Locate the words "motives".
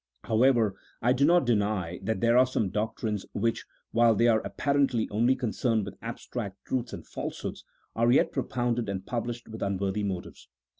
10.03-10.47